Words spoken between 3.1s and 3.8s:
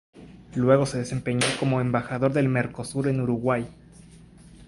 Uruguay.